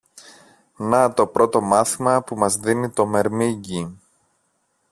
[0.79, 4.01] Να το πρώτο μάθημα που μας δίνει το μερμήγκι.